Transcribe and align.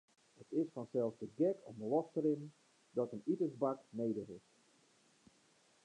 It 0.43 0.47
is 0.61 0.67
fansels 0.77 1.17
te 1.19 1.27
gek 1.41 1.59
om 1.71 1.83
los 1.91 2.09
te 2.13 2.19
rinnen 2.27 2.51
dat 3.01 3.13
in 3.15 3.25
itensbank 3.33 3.79
nedich 3.99 4.31
is. 4.39 4.47